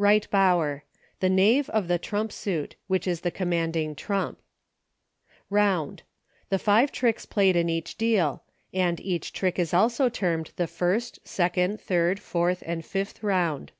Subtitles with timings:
[0.00, 0.84] Eight Bower.
[1.18, 4.38] The Knave of the trump suit, which is the commanding trump.
[5.50, 6.02] Eound.
[6.50, 8.44] The five tricks played in each deal—
[8.88, 13.72] and each trick is also termed the first, second, third, fourth, and fifth round.